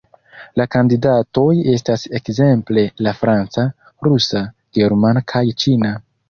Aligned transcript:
La 0.59 0.65
kandidatoj 0.75 1.43
estas 1.73 2.05
ekzemple 2.19 2.85
la 3.09 3.13
franca, 3.19 3.67
rusa, 4.09 4.43
germana 4.81 5.25
kaj 5.35 5.45
ĉina. 5.67 5.95